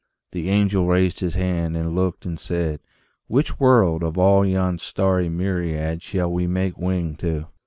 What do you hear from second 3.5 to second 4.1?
world,